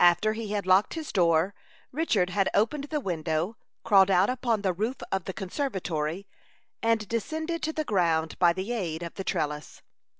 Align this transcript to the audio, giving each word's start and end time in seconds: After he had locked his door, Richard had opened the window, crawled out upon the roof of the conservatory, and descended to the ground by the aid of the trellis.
After 0.00 0.32
he 0.32 0.48
had 0.50 0.66
locked 0.66 0.94
his 0.94 1.12
door, 1.12 1.54
Richard 1.92 2.30
had 2.30 2.48
opened 2.54 2.86
the 2.90 2.98
window, 2.98 3.56
crawled 3.84 4.10
out 4.10 4.28
upon 4.28 4.62
the 4.62 4.72
roof 4.72 4.96
of 5.12 5.26
the 5.26 5.32
conservatory, 5.32 6.26
and 6.82 7.06
descended 7.06 7.62
to 7.62 7.72
the 7.72 7.84
ground 7.84 8.36
by 8.40 8.52
the 8.52 8.72
aid 8.72 9.04
of 9.04 9.14
the 9.14 9.22
trellis. 9.22 9.80